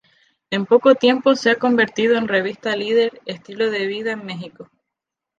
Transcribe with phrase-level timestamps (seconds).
[0.49, 4.67] En poco tiempo se ha convertido en revista líder estilo de vida en Mexico.